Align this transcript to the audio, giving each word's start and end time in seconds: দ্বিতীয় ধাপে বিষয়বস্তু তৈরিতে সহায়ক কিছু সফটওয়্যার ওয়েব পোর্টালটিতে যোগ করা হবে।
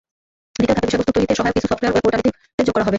দ্বিতীয় 0.55 0.75
ধাপে 0.79 0.83
বিষয়বস্তু 0.91 1.11
তৈরিতে 1.15 1.35
সহায়ক 1.39 1.55
কিছু 1.57 1.69
সফটওয়্যার 1.71 1.93
ওয়েব 1.95 2.03
পোর্টালটিতে 2.05 2.61
যোগ 2.67 2.73
করা 2.75 2.83
হবে। 2.85 2.89